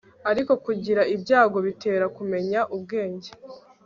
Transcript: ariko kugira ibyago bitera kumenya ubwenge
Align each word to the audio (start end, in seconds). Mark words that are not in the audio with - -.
ariko 0.31 0.51
kugira 0.65 1.01
ibyago 1.15 1.57
bitera 1.65 2.05
kumenya 2.17 2.59
ubwenge 2.75 3.29